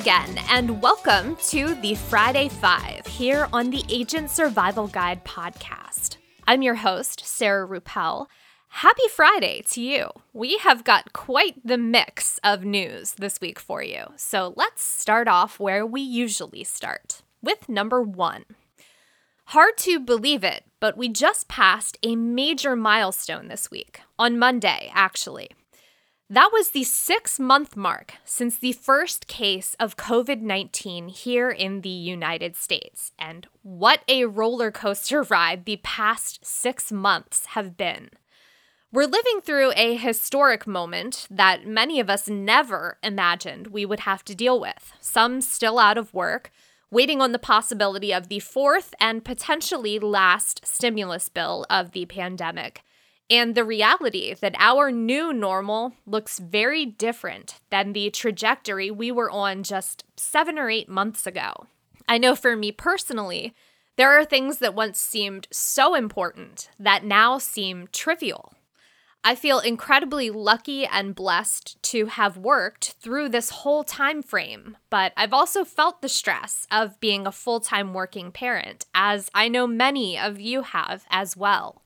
[0.00, 6.16] again, and welcome to the Friday Five here on the Agent Survival Guide podcast.
[6.46, 8.28] I'm your host, Sarah Ruppel.
[8.68, 10.08] Happy Friday to you.
[10.32, 14.04] We have got quite the mix of news this week for you.
[14.16, 18.46] So let's start off where we usually start with number one.
[19.48, 24.90] Hard to believe it, but we just passed a major milestone this week, on Monday,
[24.94, 25.50] actually.
[26.32, 31.80] That was the six month mark since the first case of COVID 19 here in
[31.80, 33.10] the United States.
[33.18, 38.10] And what a roller coaster ride the past six months have been.
[38.92, 44.24] We're living through a historic moment that many of us never imagined we would have
[44.26, 44.92] to deal with.
[45.00, 46.52] Some still out of work,
[46.92, 52.84] waiting on the possibility of the fourth and potentially last stimulus bill of the pandemic
[53.30, 59.30] and the reality that our new normal looks very different than the trajectory we were
[59.30, 61.66] on just seven or eight months ago.
[62.08, 63.54] I know for me personally,
[63.96, 68.52] there are things that once seemed so important that now seem trivial.
[69.22, 75.12] I feel incredibly lucky and blessed to have worked through this whole time frame, but
[75.16, 80.18] I've also felt the stress of being a full-time working parent, as I know many
[80.18, 81.82] of you have as well.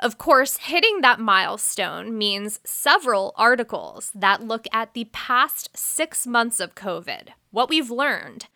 [0.00, 6.60] Of course, hitting that milestone means several articles that look at the past six months
[6.60, 8.46] of COVID, what we've learned,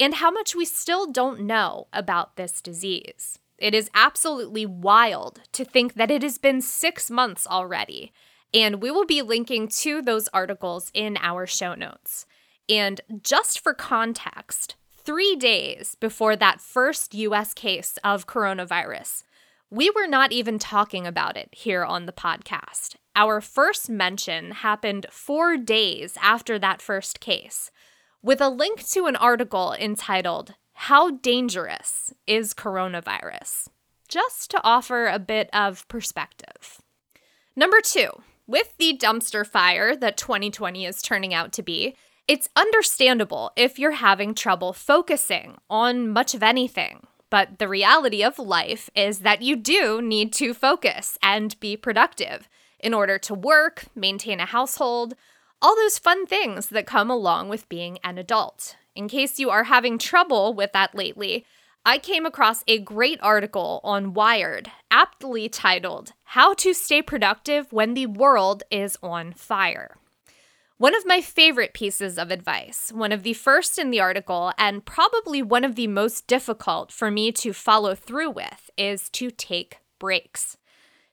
[0.00, 3.38] and how much we still don't know about this disease.
[3.58, 8.12] It is absolutely wild to think that it has been six months already,
[8.54, 12.24] and we will be linking to those articles in our show notes.
[12.70, 19.24] And just for context, three days before that first US case of coronavirus,
[19.70, 22.96] we were not even talking about it here on the podcast.
[23.16, 27.70] Our first mention happened four days after that first case,
[28.22, 33.68] with a link to an article entitled, How Dangerous is Coronavirus?
[34.08, 36.80] Just to offer a bit of perspective.
[37.56, 38.10] Number two,
[38.46, 41.96] with the dumpster fire that 2020 is turning out to be,
[42.28, 48.38] it's understandable if you're having trouble focusing on much of anything but the reality of
[48.38, 52.48] life is that you do need to focus and be productive
[52.78, 55.14] in order to work, maintain a household,
[55.60, 58.76] all those fun things that come along with being an adult.
[58.94, 61.44] In case you are having trouble with that lately,
[61.84, 67.94] I came across a great article on Wired, aptly titled, How to Stay Productive When
[67.94, 69.96] the World is on Fire.
[70.78, 74.84] One of my favorite pieces of advice, one of the first in the article, and
[74.84, 79.78] probably one of the most difficult for me to follow through with, is to take
[79.98, 80.58] breaks.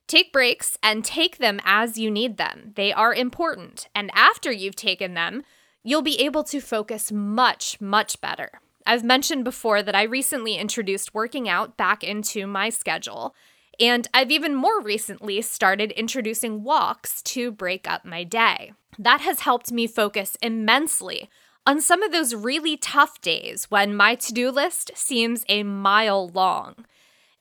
[0.06, 2.74] Take breaks and take them as you need them.
[2.76, 3.88] They are important.
[3.96, 5.44] And after you've taken them,
[5.82, 8.60] you'll be able to focus much, much better.
[8.86, 13.34] I've mentioned before that I recently introduced working out back into my schedule.
[13.80, 18.74] And I've even more recently started introducing walks to break up my day.
[18.98, 21.30] That has helped me focus immensely
[21.66, 26.28] on some of those really tough days when my to do list seems a mile
[26.30, 26.86] long.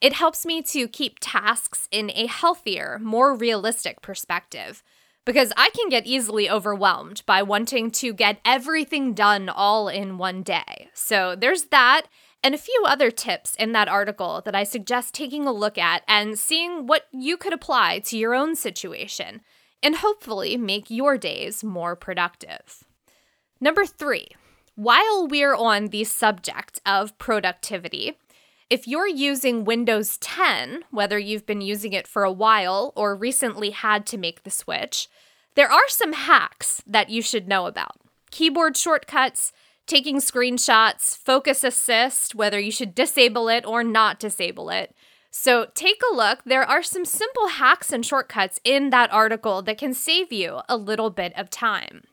[0.01, 4.83] It helps me to keep tasks in a healthier, more realistic perspective
[5.25, 10.43] because I can get easily overwhelmed by wanting to get everything done all in one
[10.43, 10.89] day.
[10.95, 12.03] So there's that
[12.43, 16.03] and a few other tips in that article that I suggest taking a look at
[16.09, 19.43] and seeing what you could apply to your own situation
[19.82, 22.84] and hopefully make your days more productive.
[23.60, 24.28] Number three,
[24.75, 28.19] while we're on the subject of productivity,
[28.70, 33.70] if you're using Windows 10, whether you've been using it for a while or recently
[33.70, 35.09] had to make the switch,
[35.54, 38.00] there are some hacks that you should know about.
[38.31, 39.53] Keyboard shortcuts,
[39.87, 44.94] taking screenshots, focus assist, whether you should disable it or not disable it.
[45.34, 46.40] So take a look.
[46.44, 50.76] There are some simple hacks and shortcuts in that article that can save you a
[50.76, 52.05] little bit of time.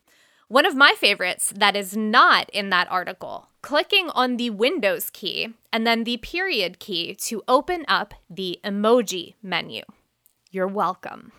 [0.47, 5.49] One of my favorites that is not in that article, clicking on the Windows key
[5.71, 9.83] and then the period key to open up the emoji menu.
[10.49, 11.33] You're welcome.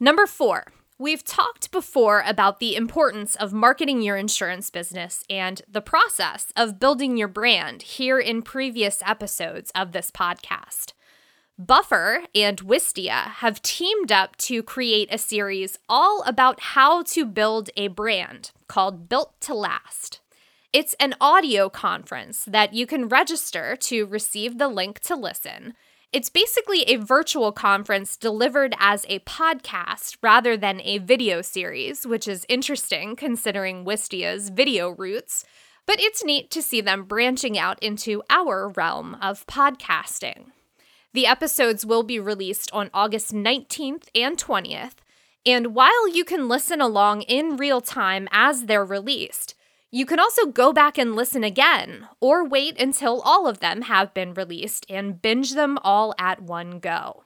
[0.00, 5.80] Number four, We've talked before about the importance of marketing your insurance business and the
[5.80, 10.91] process of building your brand here in previous episodes of this podcast.
[11.66, 17.70] Buffer and Wistia have teamed up to create a series all about how to build
[17.76, 20.20] a brand called Built to Last.
[20.72, 25.74] It's an audio conference that you can register to receive the link to listen
[26.12, 32.28] it's basically a virtual conference delivered as a podcast rather than a video series, which
[32.28, 35.44] is interesting considering Wistia's video roots.
[35.84, 40.52] but it's neat to see them branching out into our realm of podcasting.
[41.14, 44.94] The episodes will be released on August 19th and 20th,
[45.44, 49.54] and while you can listen along in real time as they're released,
[49.90, 54.14] you can also go back and listen again, or wait until all of them have
[54.14, 57.24] been released and binge them all at one go.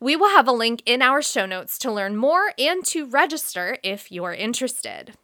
[0.00, 3.78] We will have a link in our show notes to learn more and to register
[3.82, 5.14] if you're interested.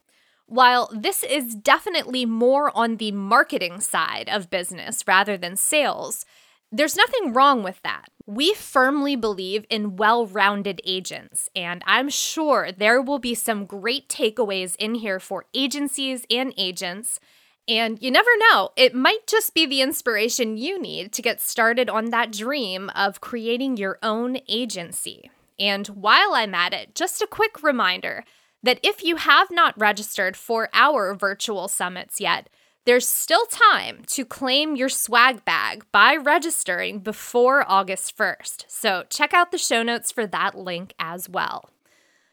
[0.46, 6.25] While this is definitely more on the marketing side of business rather than sales,
[6.72, 8.11] there's nothing wrong with that.
[8.26, 14.08] We firmly believe in well rounded agents, and I'm sure there will be some great
[14.08, 17.19] takeaways in here for agencies and agents.
[17.67, 21.90] And you never know, it might just be the inspiration you need to get started
[21.90, 25.31] on that dream of creating your own agency.
[25.58, 28.25] And while I'm at it, just a quick reminder
[28.62, 32.49] that if you have not registered for our virtual summits yet,
[32.87, 39.35] there's still time to claim your swag bag by registering before August 1st, so check
[39.35, 41.71] out the show notes for that link as well.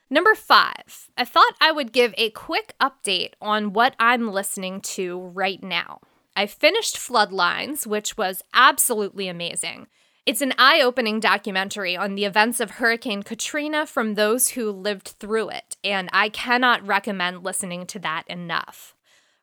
[0.10, 5.20] Number five, I thought I would give a quick update on what I'm listening to
[5.20, 6.00] right now.
[6.34, 9.88] I finished Floodlines, which was absolutely amazing.
[10.26, 15.16] It's an eye opening documentary on the events of Hurricane Katrina from those who lived
[15.20, 18.94] through it, and I cannot recommend listening to that enough.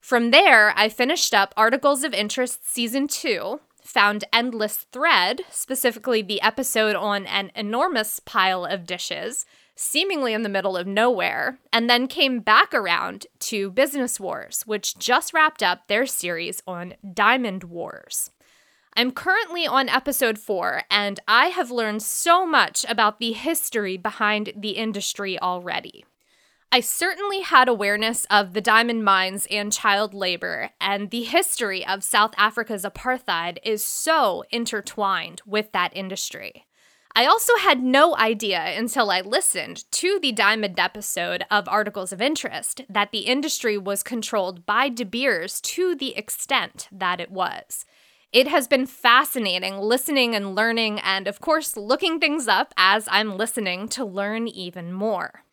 [0.05, 6.43] From there, I finished up Articles of Interest Season 2, found Endless Thread, specifically the
[6.43, 12.07] episode on an enormous pile of dishes, seemingly in the middle of nowhere, and then
[12.07, 18.31] came back around to Business Wars, which just wrapped up their series on Diamond Wars.
[18.95, 24.53] I'm currently on episode four, and I have learned so much about the history behind
[24.55, 26.05] the industry already.
[26.75, 32.03] I certainly had awareness of the diamond mines and child labor, and the history of
[32.03, 36.67] South Africa's apartheid is so intertwined with that industry.
[37.15, 42.21] I also had no idea until I listened to the Diamond episode of Articles of
[42.21, 47.85] Interest that the industry was controlled by De Beers to the extent that it was.
[48.33, 53.37] It has been fascinating listening and learning, and of course, looking things up as I'm
[53.37, 55.45] listening to learn even more.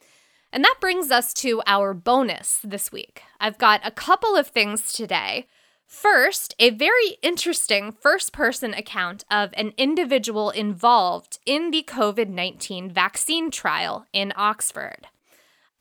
[0.51, 3.23] And that brings us to our bonus this week.
[3.39, 5.47] I've got a couple of things today.
[5.85, 12.89] First, a very interesting first person account of an individual involved in the COVID 19
[12.89, 15.07] vaccine trial in Oxford.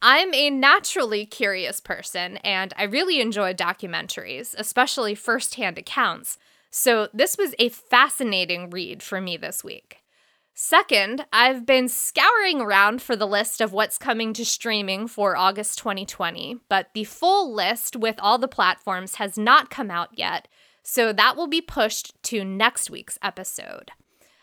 [0.03, 6.39] I'm a naturally curious person and I really enjoy documentaries, especially first hand accounts,
[6.71, 10.00] so this was a fascinating read for me this week.
[10.63, 15.79] Second, I've been scouring around for the list of what's coming to streaming for August
[15.79, 20.49] 2020, but the full list with all the platforms has not come out yet,
[20.83, 23.93] so that will be pushed to next week's episode.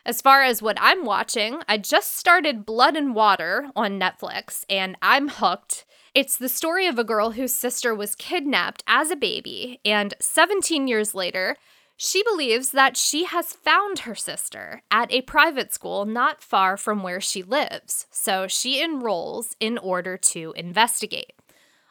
[0.07, 4.97] As far as what I'm watching, I just started Blood and Water on Netflix, and
[5.03, 5.85] I'm hooked.
[6.15, 10.87] It's the story of a girl whose sister was kidnapped as a baby, and 17
[10.87, 11.57] years later,
[11.97, 17.01] she believes that she has found her sister at a private school not far from
[17.01, 21.33] where she lives, so she enrolls in order to investigate.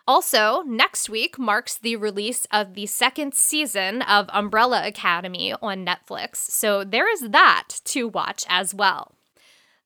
[0.09, 6.37] Also, next week marks the release of the second season of Umbrella Academy on Netflix,
[6.37, 9.16] so there is that to watch as well.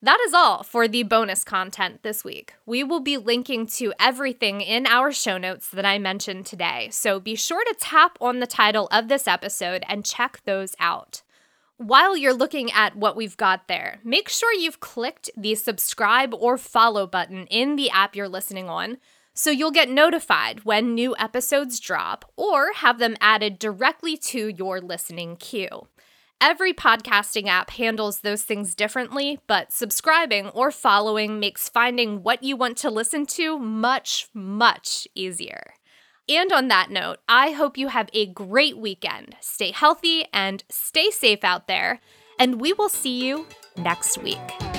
[0.02, 2.54] That is all for the bonus content this week.
[2.64, 7.20] We will be linking to everything in our show notes that I mentioned today, so
[7.20, 11.20] be sure to tap on the title of this episode and check those out.
[11.76, 16.56] While you're looking at what we've got there, make sure you've clicked the subscribe or
[16.56, 18.96] follow button in the app you're listening on
[19.34, 24.80] so you'll get notified when new episodes drop or have them added directly to your
[24.80, 25.88] listening queue.
[26.42, 32.56] Every podcasting app handles those things differently, but subscribing or following makes finding what you
[32.56, 35.74] want to listen to much, much easier.
[36.30, 39.36] And on that note, I hope you have a great weekend.
[39.40, 42.00] Stay healthy and stay safe out there,
[42.38, 44.69] and we will see you next week.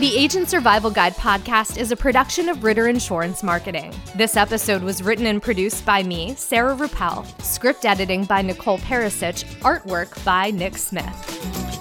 [0.00, 3.92] The Agent Survival Guide podcast is a production of Ritter Insurance Marketing.
[4.16, 9.44] This episode was written and produced by me, Sarah Ruppel, script editing by Nicole Perisic,
[9.60, 11.79] artwork by Nick Smith.